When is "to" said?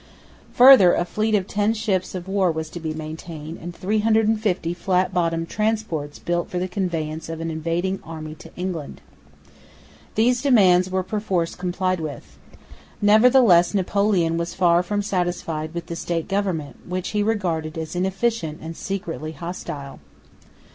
2.71-2.79, 8.33-8.49